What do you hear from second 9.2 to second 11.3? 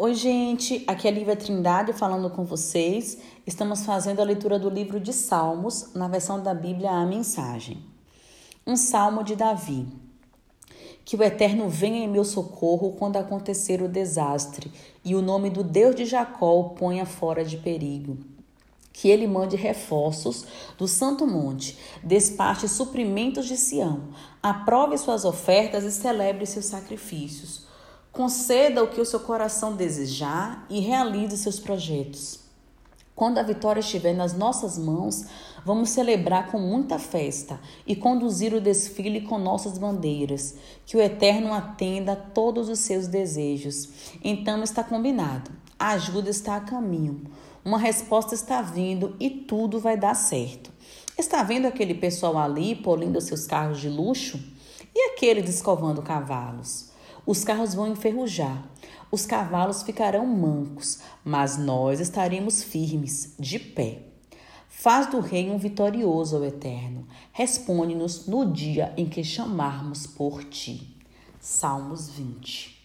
de Davi. Que o